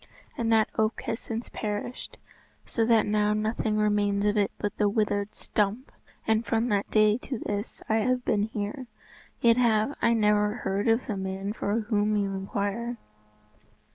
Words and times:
And 0.35 0.51
that 0.51 0.67
oak 0.79 1.01
has 1.03 1.19
since 1.19 1.49
perished, 1.49 2.17
so 2.65 2.85
that 2.87 3.05
now 3.05 3.33
nothing 3.33 3.77
remains 3.77 4.25
of 4.25 4.35
it 4.35 4.49
but 4.57 4.75
the 4.77 4.89
withered 4.89 5.35
stump; 5.35 5.91
and 6.25 6.43
from 6.43 6.69
that 6.69 6.89
day 6.89 7.19
to 7.19 7.37
this 7.37 7.83
I 7.87 7.97
have 7.97 8.25
been 8.25 8.41
here, 8.45 8.87
yet 9.41 9.57
have 9.57 9.95
I 10.01 10.13
never 10.13 10.55
heard 10.55 10.87
of 10.87 11.05
the 11.05 11.17
man 11.17 11.53
for 11.53 11.81
whom 11.81 12.15
you 12.17 12.31
inquire. 12.33 12.97